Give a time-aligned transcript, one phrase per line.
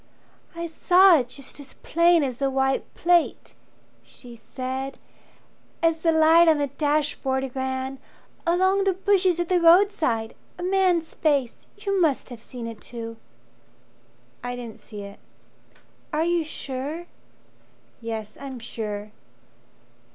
[0.55, 3.53] "I saw it just as plain as a white plate,"
[4.01, 4.97] She said,
[5.83, 7.99] "as the light on the dashboard ran
[8.47, 11.67] Along the bushes at the roadside a man's face.
[11.77, 13.17] You must have seen it too."
[14.43, 15.19] "I didn't see it.
[16.11, 17.05] Are you sure"
[18.01, 19.11] "Yes, I'm sure!"